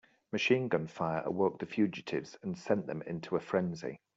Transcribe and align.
Machine 0.31 0.67
gun 0.67 0.87
fire 0.87 1.21
awoke 1.25 1.59
the 1.59 1.67
fugitives 1.67 2.35
and 2.41 2.57
sent 2.57 2.87
them 2.87 3.03
into 3.03 3.35
a 3.35 3.39
frenzy. 3.39 3.99